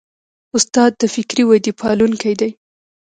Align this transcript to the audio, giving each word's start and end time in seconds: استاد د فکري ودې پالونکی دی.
استاد 0.57 0.91
د 0.97 1.03
فکري 1.15 1.43
ودې 1.47 1.71
پالونکی 1.79 2.33
دی. 2.39 2.51